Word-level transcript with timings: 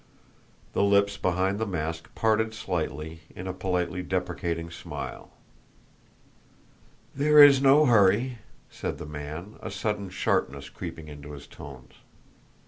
The 0.73 0.81
lips 0.81 1.15
beneath 1.15 1.59
the 1.59 1.67
mask 1.67 2.15
parted 2.15 2.55
slightly 2.55 3.19
in 3.35 3.45
a 3.45 3.53
politely 3.53 4.01
deprecating 4.01 4.71
smile. 4.71 5.29
"There 7.13 7.37
is 7.43 7.61
no 7.61 7.85
hurry," 7.85 8.39
said 8.71 8.97
the 8.97 9.05
man, 9.05 9.57
a 9.61 9.69
sudden 9.69 10.09
sharpness 10.09 10.69
creeping 10.69 11.07
into 11.07 11.33
his 11.33 11.45
tones. 11.45 11.93